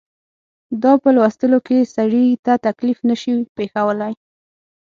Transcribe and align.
دا 0.83 0.91
په 1.03 1.09
لوستلو 1.15 1.59
کې 1.67 1.89
سړي 1.95 2.25
ته 2.45 2.53
تکلیف 2.67 2.99
نه 3.09 3.15
شي 3.21 3.33
پېښولای. 3.57 4.13